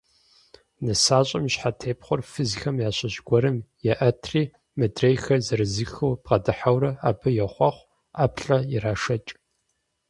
[0.83, 3.57] НысащӀэм и щхьэтепхъуэр фызхэм ящыщ гуэрым
[3.91, 4.43] еӀэтри,
[4.77, 9.31] мыдрейхэр зырызыххэу бгъэдыхьэурэ абы йохъуэхъу, ӀэплӀэ ирашэкӀ.